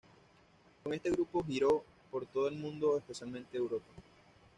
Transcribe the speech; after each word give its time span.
Con 0.81 0.95
este 0.95 1.11
grupo 1.11 1.43
giró 1.47 1.85
por 2.09 2.25
todo 2.25 2.47
el 2.47 2.55
mundo, 2.55 2.97
especialmente 2.97 3.55
Europa. 3.55 3.85